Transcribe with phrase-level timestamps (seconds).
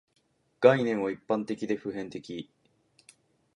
[0.59, 2.49] 概念は一般的で普遍的